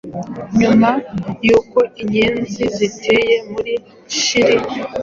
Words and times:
Nyuma 0.59 0.89
y’uko 1.47 1.79
Inyenzi 2.01 2.63
ziteye 2.77 3.35
muri 3.51 3.73
Nshiri 4.11 4.55